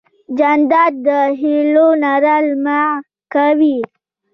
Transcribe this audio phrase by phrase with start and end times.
[0.37, 1.07] جانداد د
[1.39, 2.83] هېلو رڼا لمع
[3.33, 3.77] کوي.